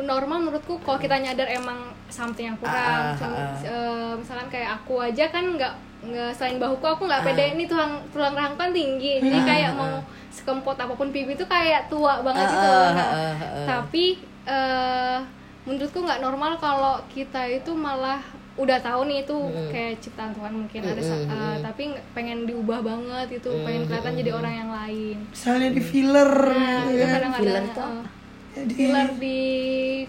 [0.01, 1.77] normal menurutku kalau kita nyadar emang
[2.09, 3.59] something yang kurang Ah, Cuma, ah.
[3.59, 7.99] eh, misalkan kayak aku aja kan nggak nggak selain bahuku aku nggak pede ini tulang
[8.09, 9.99] tulang rahang kan tinggi jadi kayak mau
[10.31, 13.67] sekempot apa pun pipi itu kayak tua banget Ah, gitu ah, Nah, ah, ah, ah.
[13.67, 14.05] tapi
[14.47, 15.19] eh,
[15.69, 18.19] menurutku nggak normal kalau kita itu malah
[18.57, 19.37] udah tahu nih itu
[19.69, 24.13] kayak ciptaan Tuhan mungkin ada sa- eh, tapi nggak- pengen diubah banget itu pengen kelihatan
[24.17, 25.17] jadi orang yang lain.
[25.29, 27.13] Misalnya di filler nah gitu itu kan.
[27.15, 27.85] kadang-kadang tuh?
[27.87, 28.05] eh,
[28.59, 29.41] Jadi filler di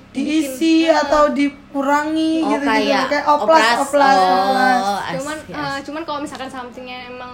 [0.10, 3.78] diisi atau dikurangi Oh gitu kayak kayak oplas oplas.
[3.84, 4.82] oplas oplas.
[4.82, 7.34] Oh, cuman asik, eh, cuman kalau misalkan somethingnya emang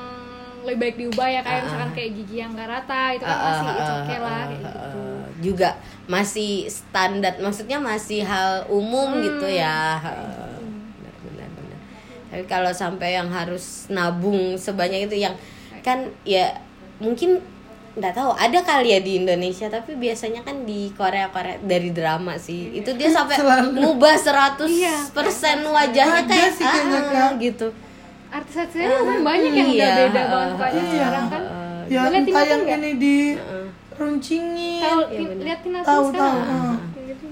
[0.65, 3.63] lebih baik diubah ya kayak misalkan kayak gigi yang nggak rata itu kan Ah, masih
[3.63, 4.99] ah, it's ah, okay lah ah, kayak ah, gitu.
[4.99, 5.14] ah.
[5.37, 9.23] Juga masih standar maksudnya masih hal umum Hmm.
[9.23, 9.97] gitu ya.
[9.97, 11.79] Ah, benar benar benar.
[12.27, 15.35] Tapi kalau sampai yang harus nabung sebanyak itu yang
[15.79, 16.55] kan ya
[16.97, 17.43] mungkin
[17.95, 22.35] nggak tahu ada kali ya di Indonesia tapi biasanya kan di Korea Korea dari drama
[22.35, 22.71] sih.
[22.73, 23.39] Itu dia sampai
[23.71, 25.15] ngubah 100%
[25.65, 27.67] wajahnya Ada kayak sih ah, gitu.
[28.27, 31.41] Artis-artisnya kan banyak yang udah Iya, beda banget ah, mukanya sekarang kan
[31.85, 32.77] ya Lihat entah Tina yang nggak?
[32.77, 33.15] ini di
[33.95, 36.75] runcingin tahu Iya, lihat Tina tahu tahu sekarang ah.
[36.91, 37.25] Kayak gitu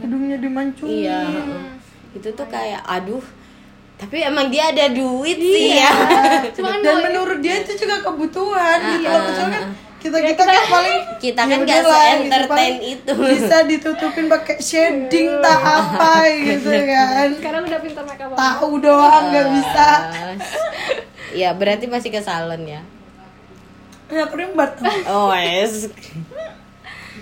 [0.00, 1.64] hidungnya dimancungin Iya, heeh.
[2.12, 3.22] itu tuh kayak aduh.
[3.94, 5.92] Tapi emang dia ada duit sih ya.
[6.50, 9.64] cuma kan dan menurut dia itu juga kebutuhan gitu loh ah, kecuali kan
[10.00, 13.12] kita kita kan paling Kita ya kan nggak udahlah, gitu, se-entertain paling itu.
[13.20, 18.40] bisa ditutupin pakai shading tak apa gitu kan sekarang udah pintar makeup banget.
[18.40, 19.88] tahu doang nggak bisa
[21.30, 22.80] Ya berarti masih ke salon ya.
[24.10, 24.70] Ya kerimbat
[25.06, 25.88] Oh es.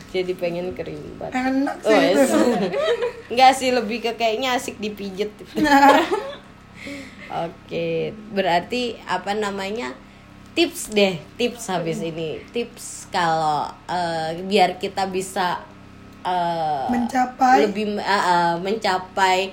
[0.09, 1.29] Jadi pengen kerimbat.
[1.33, 2.31] enak Oh sih itu es.
[3.29, 5.31] Enggak sih lebih ke kayaknya asik dipijet.
[5.61, 6.01] nah
[7.45, 9.93] Oke, berarti apa namanya?
[10.57, 12.41] Tips deh, tips habis ini.
[12.57, 15.61] Tips kalau eh, biar kita bisa
[16.25, 19.53] eh, mencapai lebih eh, eh, mencapai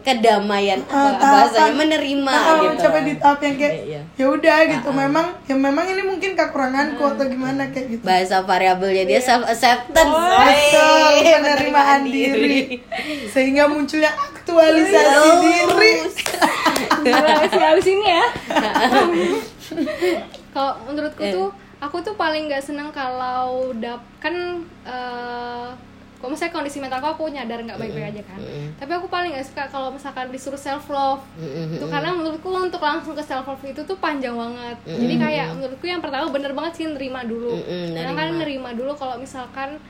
[0.00, 2.68] kedamaian Ah, apa bahasanya menerima Ah, gitu.
[2.70, 4.00] mencapai di tahap yang kayak Iya, iya.
[4.14, 9.04] ya udah gitu memang ya memang ini mungkin kekuranganku atau gimana kayak gitu Bahasa variabelnya
[9.06, 10.12] dia self acceptance.
[10.12, 12.80] Betul, penerimaan diri
[13.26, 15.40] sehingga munculnya aktualisasi Oh.
[15.40, 15.92] diri
[17.00, 18.24] Gila, sekali sini ya
[20.50, 21.30] kalau menurutku Eh.
[21.30, 24.34] tuh aku tuh paling nggak seneng kalau dap kan
[24.84, 25.68] eh,
[26.20, 28.38] kok misalnya kondisi mentalku aku nyadar nggak baik-baik aja kan?
[28.76, 31.24] Tapi aku paling nggak suka kalau misalkan disuruh self love
[31.72, 34.76] itu karena menurutku untuk langsung ke self love itu tuh panjang banget.
[34.84, 37.56] Jadi kayak menurutku yang pertama bener banget sih nerima dulu.
[37.96, 38.72] Karena kan nerima.
[38.76, 39.82] dulu kalau misalkan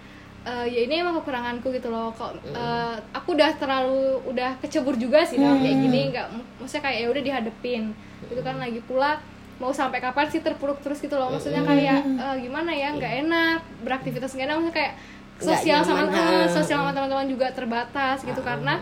[0.46, 2.14] uh, ya ini emang kekuranganku gitu loh.
[2.14, 6.00] Kok uh, aku udah terlalu udah kecebur juga sih dalam kayak gini.
[6.14, 6.26] Nggak
[6.62, 7.82] maksudnya kayak ya udah dihadepin.
[8.30, 9.20] Itu kan lagi pula
[9.60, 11.28] mau sampai kapan sih terpuruk terus gitu loh.
[11.28, 14.56] Maksudnya kayak uh, gimana ya nggak enak beraktivitas nggak enak.
[14.56, 14.92] Maksudnya kayak
[15.40, 18.78] sosial sama teman sosial sama teman-teman juga terbatas gitu karena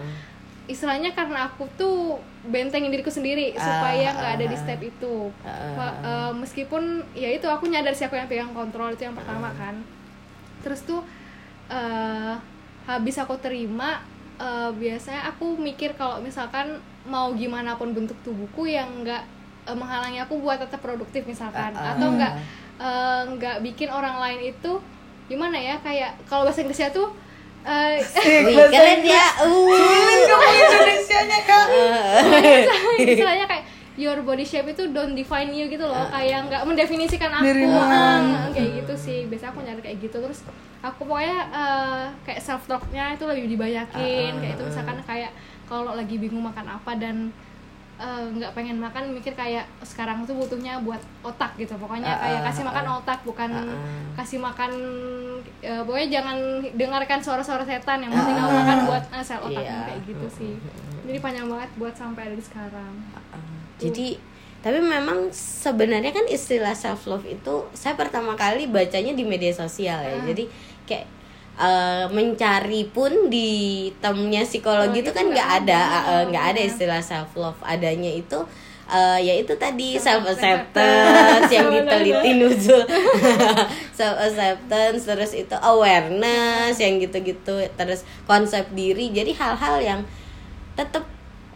[0.69, 5.33] istilahnya karena aku tuh bentengin diriku sendiri supaya nggak ada di step itu.
[6.05, 9.81] Uh, meskipun ya itu aku nyadar sih aku yang pegang kontrol itu yang pertama kan.
[10.61, 11.01] Terus tuh
[11.73, 12.37] uh,
[12.85, 14.05] habis aku terima
[14.37, 19.25] uh, biasanya aku mikir kalau misalkan mau gimana pun bentuk tubuhku yang nggak
[19.65, 21.73] uh, menghalangi aku buat tetap produktif misalkan.
[21.73, 22.33] Uh, uh, atau nggak
[23.41, 24.85] nggak uh, bikin orang lain itu
[25.29, 27.13] gimana ya kayak kalau bahasa Inggrisnya tuh
[27.69, 29.27] uh, Wih, keren ya.
[29.45, 30.25] Uh.
[30.25, 31.67] Kamu Indonesianya kak.
[32.97, 33.65] Istilahnya kayak
[33.99, 36.07] your body shape itu don't define you gitu loh.
[36.09, 37.45] Kayak nggak mendefinisikan aku.
[37.45, 39.19] Uh, kayak gitu sih.
[39.29, 40.17] Biasanya aku nyari kayak gitu.
[40.17, 40.41] Terus
[40.81, 45.33] aku pokoknya uh, kayak self talknya itu lebih dibanyakin uh, kayak itu misalkan kayak
[45.67, 47.35] kalau lagi bingung makan apa dan
[47.99, 52.41] nggak uh, pengen makan mikir kayak sekarang tuh butuhnya buat otak gitu pokoknya uh, kayak
[52.47, 54.03] kasih makan otak bukan uh, uh.
[54.15, 54.71] kasih makan
[55.67, 59.91] uh, pokoknya jangan dengarkan suara-suara setan yang penting uh, makan buat uh, sel otak iya.
[59.91, 60.55] kayak gitu sih
[61.11, 63.43] jadi panjang banget buat sampai ada di sekarang uh, uh.
[63.83, 64.15] jadi
[64.63, 69.99] tapi memang sebenarnya kan istilah self love itu saya pertama kali bacanya di media sosial
[70.07, 70.23] ya uh.
[70.23, 70.47] jadi
[70.87, 71.18] kayak
[71.59, 75.81] uh, mencari pun di temnya psikologi oh, itu kan nggak ada
[76.31, 78.39] nggak uh, ada istilah self love adanya itu
[78.89, 82.83] uh, ya itu tadi self acceptance yang diteliti nuzul.
[83.99, 89.13] Self acceptance terus itu awareness yang gitu-gitu terus konsep diri.
[89.13, 90.01] Jadi hal-hal yang
[90.75, 91.05] tetap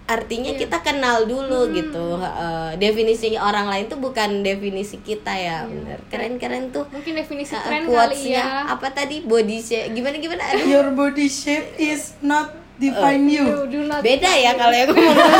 [0.02, 0.60] artinya iya.
[0.66, 1.72] kita kenal dulu hmm.
[1.78, 2.06] gitu.
[2.18, 5.70] Uh, definisi orang lain tuh bukan definisi kita ya iya.
[5.70, 5.98] bener.
[6.10, 8.66] Keren keren tuh mungkin definisi uh, tren kali ya.
[8.66, 9.22] apa tadi?
[9.22, 9.94] Body shape.
[9.94, 10.42] Gimana gimana?
[10.52, 10.66] Aduh.
[10.66, 13.46] your body shape is not define uh, you.
[14.02, 15.32] Beda ya kalau yang ngomong.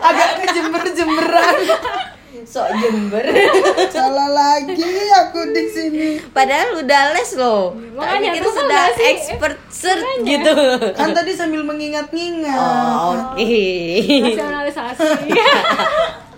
[0.08, 1.56] Agak kejember-jemberan
[2.46, 3.24] sok Jember.
[3.94, 4.92] Salah lagi
[5.26, 6.08] aku di sini.
[6.30, 7.74] Padahal udah les loh.
[7.96, 10.54] Makanya kita sudah expert search gitu.
[10.94, 13.40] Kan tadi sambil mengingat-ingat oh, oke.
[13.40, 14.34] Okay.
[14.34, 15.08] nasionalisasi.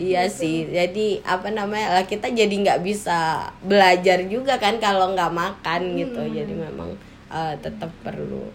[0.00, 0.64] Iya sih.
[0.72, 6.20] Jadi apa namanya kita jadi nggak bisa belajar juga kan kalau nggak makan gitu.
[6.24, 6.32] Hmm.
[6.32, 6.90] jadi memang
[7.28, 8.50] uh, tetap perlu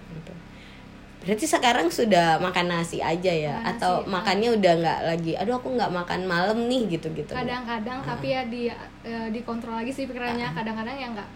[1.25, 5.73] Berarti sekarang sudah makan nasi aja ya nasi, atau makannya udah nggak lagi aduh aku
[5.73, 7.33] nggak makan malam nih gitu-gitu.
[7.33, 8.05] Kadang-kadang uh.
[8.05, 10.53] tapi ya di uh, dikontrol lagi sih pikirannya.
[10.53, 11.01] Kadang-kadang uh.
[11.01, 11.29] yang nggak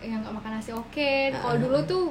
[0.00, 0.88] yang nggak makan nasi oke.
[0.88, 1.28] Okay.
[1.28, 1.44] Uh.
[1.44, 2.04] Kalau dulu tuh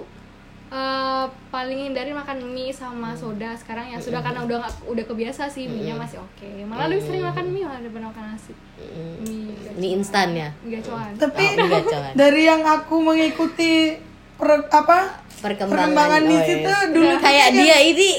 [0.70, 3.58] uh, paling hindari makan mie sama soda.
[3.58, 6.38] Sekarang ya sudah karena udah gak, udah kebiasa sih mie-nya masih oke.
[6.38, 6.62] Okay.
[6.70, 8.54] Malah lebih sering makan mie malah daripada makan nasi.
[9.26, 10.50] Mie, mie instan ya.
[10.62, 11.18] Gacoan.
[11.18, 11.82] Tapi oh,
[12.22, 13.98] dari yang aku mengikuti
[14.38, 18.12] per, apa perkembangan, perkembangan di situ dulu kayak dia ini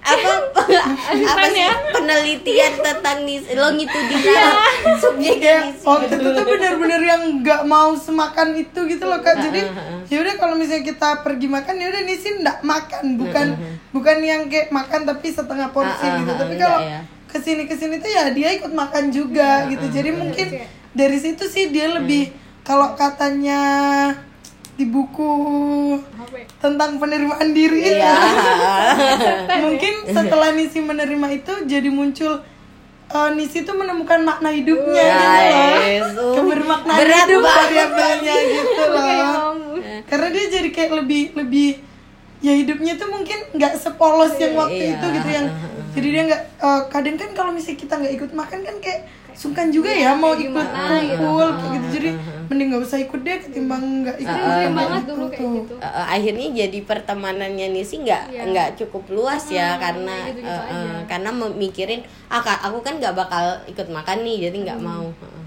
[0.00, 0.32] apa?
[1.36, 1.60] Apa sih?
[1.60, 1.72] Ya?
[1.92, 4.96] penelitian tentang nis longitudinal ya.
[4.96, 9.36] subjek ya, oh itu tuh benar-benar yang nggak mau semakan itu gitu loh kak.
[9.36, 9.60] Jadi
[10.08, 13.04] ya udah kalau misalnya kita pergi makan ya udah nisin nggak makan.
[13.20, 13.46] Bukan
[13.92, 16.32] bukan yang kayak makan tapi setengah porsi gitu.
[16.32, 17.04] tapi kalau ya.
[17.28, 19.86] ke sini ke sini tuh ya dia ikut makan juga gitu.
[19.92, 20.64] jadi mungkin
[20.96, 22.30] dari situ sih dia lebih
[22.62, 23.60] kalau katanya
[24.80, 25.32] di buku
[26.56, 28.00] tentang penerimaan diri.
[28.00, 28.16] Iya.
[29.68, 32.40] mungkin setelah Nisi menerima itu jadi muncul
[33.12, 35.20] uh, Nisi tuh menemukan makna hidupnya ya,
[36.00, 36.32] gitu loh.
[36.40, 39.44] kebermaknaan hidup variabelnya gitu loh.
[40.08, 41.68] karena dia jadi kayak lebih lebih
[42.40, 44.96] ya hidupnya tuh mungkin nggak sepolos yang waktu iya.
[44.96, 45.46] itu gitu yang
[45.92, 49.00] jadi dia nggak uh, kadang kan kalau misalnya kita nggak ikut makan kan kayak
[49.40, 51.64] sungkan juga ya, mau ikut kumpul gitu.
[51.72, 51.86] gitu.
[51.96, 52.10] Jadi
[52.50, 55.74] mending nggak usah ikut deh ketimbang nggak ikut uh, uh, banget dulu kayak gitu.
[55.78, 58.42] uh, akhirnya jadi pertemanannya nih sih nggak iya.
[58.50, 62.98] nggak cukup luas uh, ya karena gitu -gitu uh, uh, karena memikirin ah aku kan
[62.98, 64.90] nggak bakal ikut makan nih jadi nggak hmm.
[64.90, 65.08] mau.
[65.08, 65.38] Uh.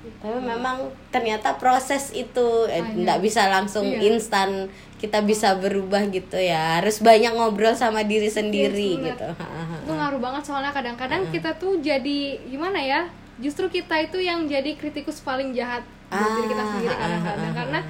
[0.00, 4.08] tapi memang ternyata proses itu eh, nggak bisa langsung iya.
[4.08, 6.80] instan kita bisa berubah gitu ya.
[6.80, 9.28] Harus banyak ngobrol sama diri sendiri yes, gitu.
[9.84, 11.32] Itu ngaruh banget soalnya kadang-kadang uh.
[11.32, 16.34] kita tuh jadi gimana ya justru kita itu yang jadi kritikus paling jahat buat ah,
[16.36, 17.80] diri kita sendiri kadang-kadang karena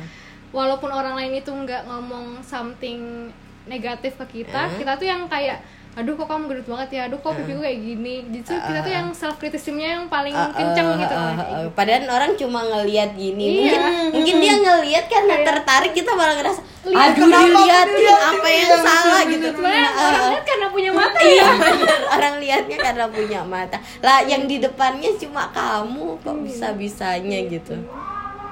[0.54, 3.30] walaupun orang lain itu nggak ngomong something
[3.66, 4.76] negatif ke kita uh.
[4.78, 7.00] kita tuh yang kayak aduh kok kamu gendut banget ya?
[7.10, 8.14] Aduh kok pipiku kayak gini?
[8.30, 11.66] Justru uh, kita tuh yang self criticismnya yang paling uh, kenceng uh, gitu, uh, uh,
[11.74, 13.66] padahal orang cuma ngelihat gini.
[13.66, 13.74] Iya.
[13.74, 13.80] mungkin
[14.14, 19.46] mungkin dia ngelihat karena tertarik kita malah ngerasa aduh dilihatin apa yang salah gitu.
[19.50, 23.76] Sebenarnya uh, orang lihat karena punya mata iya, ya orang lihatnya karena punya mata.
[23.98, 26.42] Lah yang di depannya cuma kamu kok iya.
[26.46, 27.74] bisa bisanya gitu.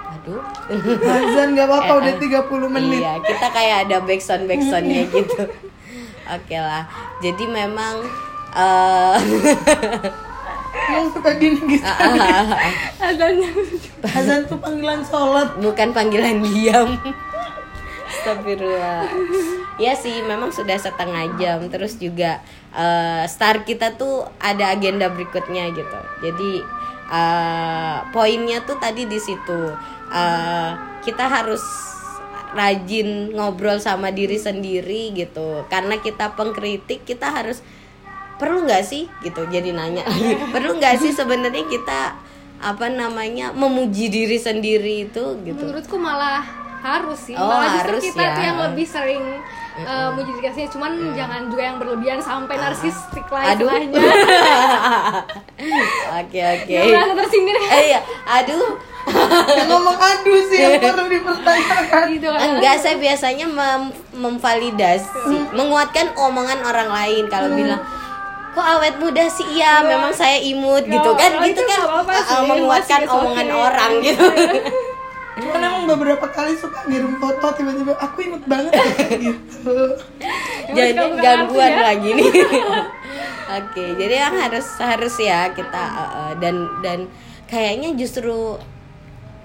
[0.09, 0.43] aduh.
[1.07, 2.99] Azan gak apa-apa udah 30 menit.
[2.99, 5.68] Iya kita kayak ada backsound backsoundnya gitu
[6.33, 6.85] oke lah
[7.25, 7.95] jadi memang
[8.53, 9.17] uh,
[10.93, 11.85] yang suka gini gitu
[13.01, 13.51] azannya
[14.03, 15.59] azan tuh panggilan sholat.
[15.59, 16.95] Bukan panggilan diam.
[18.09, 19.11] Astagfirullah.
[19.79, 21.67] Ya sih memang sudah setengah jam.
[21.69, 22.43] Terus juga
[22.75, 26.01] uh, Star kita tuh ada agenda berikutnya gitu.
[26.23, 26.63] Jadi
[27.11, 29.61] uh, Poinnya tuh tadi di situ.
[30.09, 31.63] Uh, Kita harus
[32.55, 35.65] rajin ngobrol sama diri sendiri gitu.
[35.69, 37.61] Karena kita pengkritik kita harus
[38.39, 39.11] perlu nggak sih?
[39.27, 40.07] gitu jadi nanya.
[40.55, 42.15] Perlu nggak sih sebenarnya kita
[42.59, 45.25] apa namanya memuji diri sendiri itu?
[45.43, 45.63] gitu.
[45.63, 48.53] Menurutku malah harus sih oh, malah justru kita ya.
[48.53, 49.25] yang lebih sering
[49.83, 51.15] uh, muji diri sendiri cuman mm.
[51.15, 53.69] jangan juga yang berlebihan sampai uh, narsistik lah aduh
[56.19, 58.79] oke oke merasa tersindir eh, iya aduh
[59.69, 62.41] ngomong aduh sih yang perlu dipertanyakan gitu kan.
[62.41, 65.55] enggak saya biasanya mem memvalidasi hmm.
[65.55, 67.59] menguatkan omongan orang lain kalau hmm.
[67.59, 67.81] bilang
[68.59, 69.87] kok awet muda sih iya ya.
[69.87, 73.63] memang saya imut ya, gitu kan gitu kan apa -apa uh, menguatkan omongan okay.
[73.63, 74.25] orang gitu
[75.49, 78.77] Cuman emang beberapa kali suka ngirim foto tiba-tiba aku imut banget
[79.25, 79.77] gitu.
[80.77, 81.81] Jadi gangguan ya?
[81.89, 82.29] lagi nih.
[83.49, 87.09] Oke, okay, jadi yang harus harus ya kita uh, dan dan
[87.49, 88.61] kayaknya justru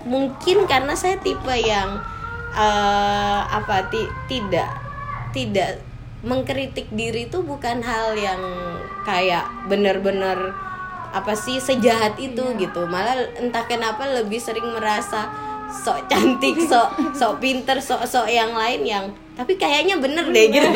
[0.03, 2.03] mungkin karena saya tipe yang
[2.51, 4.75] uh, apa ti tidak
[5.31, 5.79] tidak
[6.23, 8.43] mengkritik diri itu bukan hal yang
[9.07, 10.51] kayak benar-benar
[11.13, 12.59] apa sih sejahat itu iya.
[12.67, 15.29] gitu malah entah kenapa lebih sering merasa
[15.73, 20.69] sok cantik sok sok pinter sok sok yang lain yang tapi kayaknya bener deh gitu.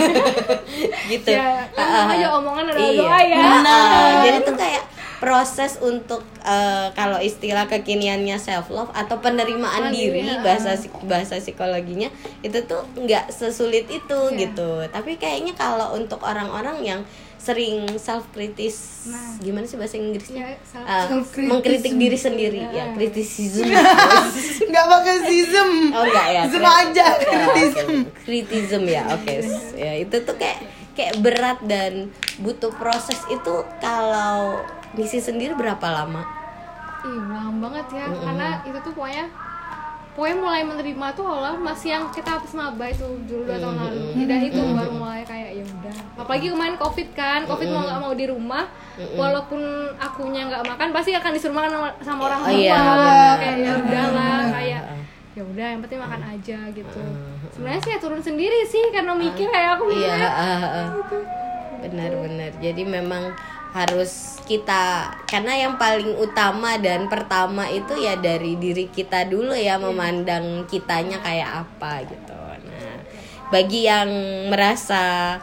[1.13, 1.29] Gitu.
[1.29, 2.99] Ya, kan aja omongan adalah iya.
[2.99, 3.37] doa ya.
[3.63, 4.83] Nah, jadi tuh kayak
[5.17, 10.41] proses untuk uh, kalau istilah kekiniannya self love atau penerimaan oh, diri iya.
[10.45, 12.09] bahasa bahasa psikologinya
[12.45, 14.37] itu tuh nggak sesulit itu yeah.
[14.45, 14.69] gitu.
[14.89, 17.01] Tapi kayaknya kalau untuk orang-orang yang
[17.37, 19.37] sering self kritis nah.
[19.39, 20.57] gimana sih bahasa Inggrisnya?
[20.57, 22.59] Yeah, uh, mengkritik diri sendiri.
[22.59, 22.91] Yeah.
[22.91, 23.69] ya kritisism
[24.69, 25.69] nggak pakai sism.
[25.95, 27.89] Oh enggak ya sism aja kritisism
[28.25, 29.23] kritisism ya oke.
[29.23, 29.37] Okay.
[29.77, 30.59] ya itu tuh kayak
[30.97, 32.09] kayak berat dan
[32.41, 33.21] butuh proses.
[33.29, 34.65] Itu kalau
[34.97, 36.25] misi sendiri berapa lama?
[37.05, 38.25] Ih, lama banget ya, mm -hmm.
[38.25, 39.25] karena itu tuh pokoknya
[40.17, 44.01] pokoknya mulai menerima tuh Allah masih yang kita habis maba itu dulu dua tahun lalu.
[44.01, 44.25] Mm -hmm.
[44.25, 45.95] dan itu baru mulai kayak ya udah.
[46.17, 48.65] Apalagi kemarin covid kan covid mau nggak mau di rumah
[49.13, 49.61] walaupun
[50.01, 52.57] akunya nggak makan pasti akan disuruh makan sama, sama orang oh, tua.
[52.57, 52.81] Iya,
[53.37, 54.81] kayak ya udahlah kayak
[55.37, 57.01] ya udah yang penting makan aja gitu.
[57.53, 60.87] Sebenarnya sih ya turun sendiri sih karena mikir kayak aku iya uh, uh.
[60.97, 61.17] Gitu.
[61.77, 63.37] benar-benar jadi memang
[63.75, 69.75] harus kita karena yang paling utama dan pertama itu ya dari diri kita dulu ya
[69.75, 69.75] iya.
[69.75, 72.35] memandang kitanya kayak apa gitu.
[72.63, 72.97] Nah
[73.51, 74.09] bagi yang
[74.51, 75.35] merasa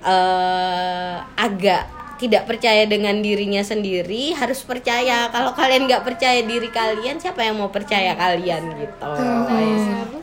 [0.00, 5.26] uh, agak tidak percaya dengan dirinya sendiri harus percaya.
[5.34, 9.12] Kalau kalian nggak percaya diri kalian siapa yang mau percaya kalian gitu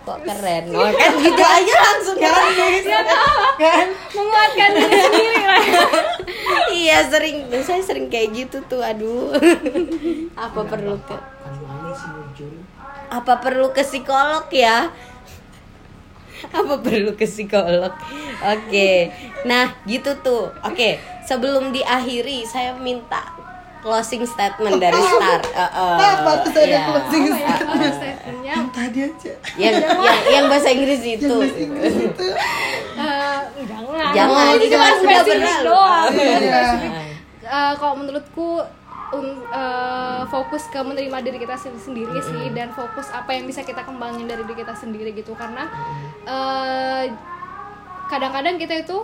[0.10, 0.64] kok keren.
[0.74, 2.34] Oh, kan gitu aja langsung kan
[3.62, 3.88] kan?
[4.18, 5.64] menguatkan diri sendiri lah.
[6.70, 9.30] Iya sering saya sering kayak gitu tuh aduh.
[10.34, 11.16] Apa perlu ke
[13.10, 14.90] apa perlu ke psikolog ya?
[16.50, 17.94] Apa perlu ke psikolog?
[17.94, 18.66] Oke.
[18.70, 18.98] Okay.
[19.46, 20.50] nah gitu tuh.
[20.66, 20.94] Oke okay.
[21.30, 23.39] sebelum diakhiri saya minta
[23.80, 25.42] closing statement dari Star.
[25.60, 26.86] Uh, uh, apa tuh ada yeah.
[26.88, 27.96] closing statement?
[28.46, 29.34] yang tadi aja.
[29.60, 31.28] Yang yang, yang bahasa Inggris itu.
[31.28, 32.28] Yang bahasa Inggris itu.
[33.04, 34.12] uh, jangan.
[34.16, 34.40] Jangan.
[34.40, 35.82] Oh, itu cuma sudah berlalu.
[37.50, 38.50] Uh, kalau menurutku
[39.12, 42.30] um, uh, fokus ke menerima diri kita sendiri mm -hmm.
[42.30, 45.66] sih dan fokus apa yang bisa kita kembangin dari diri kita sendiri gitu karena
[46.30, 47.18] kadang
[48.10, 48.98] kadang-kadang kita itu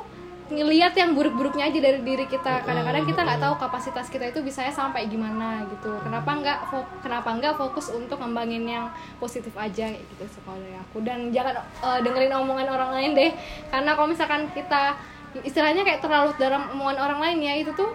[0.45, 2.61] ngelihat yang buruk-buruknya aja dari diri kita.
[2.61, 5.97] Kadang-kadang kita nggak tahu kapasitas kita itu bisa sampai gimana gitu.
[6.05, 6.59] Kenapa nggak
[7.01, 8.85] kenapa nggak fokus untuk ngembangin yang
[9.17, 10.97] positif aja gitu sekolah dari aku.
[11.01, 13.31] Dan jangan uh, dengerin omongan orang lain deh.
[13.73, 14.93] Karena kalau misalkan kita
[15.41, 17.91] istilahnya kayak terlalu dalam omongan orang lain ya itu tuh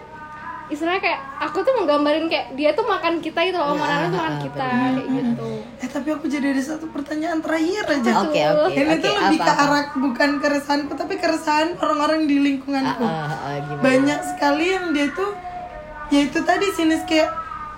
[0.71, 4.15] istilahnya kayak aku tuh menggambarin kayak dia tuh makan kita gitu loh, Nah, mana tuh
[4.15, 5.49] makan kita kayak gitu.
[5.77, 8.11] Eh tapi aku jadi ada satu pertanyaan terakhir aja.
[8.23, 9.63] Oke oke Ini oke tuh lebih apa ke apa?
[9.67, 13.03] arah bukan keresahanku tapi keresahan orang-orang di lingkunganku.
[13.03, 13.81] Ah, ah, gimana?
[13.83, 15.31] Banyak sekali yang dia tuh
[16.07, 17.29] ya itu tadi sinis kayak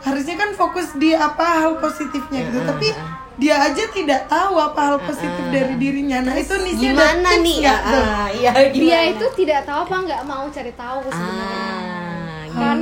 [0.02, 2.92] harusnya kan fokus di apa hal positifnya gitu, tapi
[3.34, 6.22] dia aja tidak tahu apa hal positif dari dirinya.
[6.22, 7.58] Nah, itu ada Gimana nih?
[7.64, 8.04] Ah, tuh?
[8.04, 9.04] ah, iya Dia gimana?
[9.10, 11.48] itu tidak tahu apa nggak mau cari tahu sebenarnya.
[11.50, 12.03] Ah,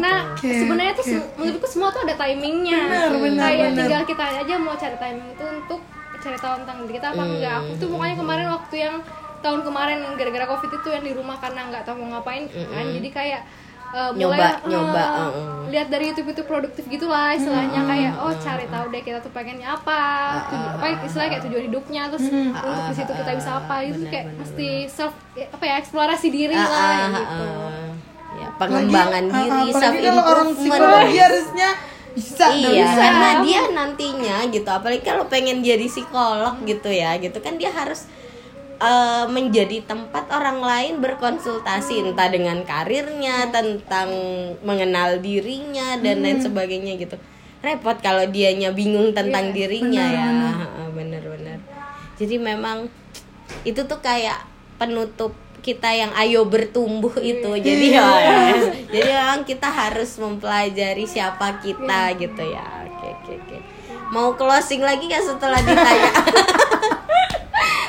[0.02, 2.80] Karena Oke, sebenarnya tuh se- menurutku semua tuh ada timingnya.
[2.82, 3.78] Benar, benar, Kayak benar.
[3.78, 5.80] tinggal kita aja mau cari timing itu untuk
[6.18, 7.56] cari tahu tentang diri kita apa enggak.
[7.60, 8.95] Aku tuh pokoknya kemarin waktu yang
[9.39, 12.86] tahun kemarin gara-gara covid itu yang di rumah karena nggak tahu mau ngapain kan.
[12.88, 13.41] Jadi kayak
[13.91, 15.60] uh, Nyoba, mulai nyoba, uh, uh-uh.
[15.68, 19.68] lihat dari YouTube itu produktif gitulah istilahnya kayak oh cari tahu deh kita tuh pengennya
[19.70, 19.99] apa
[20.45, 24.26] tuju- apa istilahnya kayak tujuan hidupnya terus untuk di situ kita bisa apa itu kayak
[24.34, 27.52] mesti self apa ya eksplorasi diri Ah, lah ah, ah, gitu ah.
[27.52, 27.80] Ya,
[28.62, 31.18] pengembangan Lagi, diri, ah, self kalau orang psikologi improvement.
[31.26, 31.70] harusnya
[32.12, 32.45] bisa.
[32.51, 33.01] Iya, bisa.
[33.01, 38.05] karena dia nantinya gitu, apalagi kalau pengen jadi psikolog gitu ya, gitu kan dia harus
[38.78, 44.09] eh, menjadi tempat orang lain berkonsultasi entah dengan karirnya, tentang
[44.62, 47.18] mengenal dirinya dan lain sebagainya gitu.
[47.62, 50.28] Repot kalau dianya bingung tentang dirinya ya,
[50.66, 51.62] Heeh, bener-bener.
[52.18, 52.89] Jadi memang
[53.66, 54.45] itu tuh kayak
[54.82, 57.49] penutup kita yang ayo bertumbuh itu.
[57.62, 58.09] Jadi ya
[58.89, 62.89] jadi memang kita harus mempelajari siapa kita gitu ya.
[62.89, 63.57] Oke oke oke.
[64.12, 66.12] Mau closing lagi nggak setelah ditanya?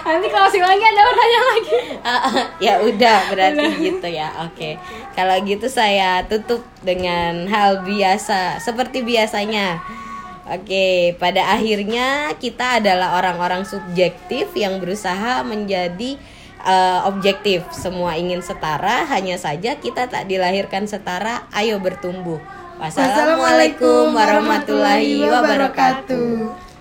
[0.03, 1.77] Nanti sih lagi ada tanya lagi.
[2.67, 4.29] Ya udah berarti gitu ya.
[4.47, 4.77] Oke.
[5.15, 9.81] Kalau gitu saya tutup dengan hal biasa seperti biasanya.
[10.43, 16.19] Oke, pada akhirnya kita adalah orang-orang subjektif yang berusaha menjadi
[16.65, 17.67] eh, objektif.
[17.75, 21.45] Semua ingin setara, hanya saja kita tak dilahirkan setara.
[21.53, 22.41] Ayo bertumbuh.
[22.81, 26.72] Wassalamualaikum warahmatullahi wabarakatuh.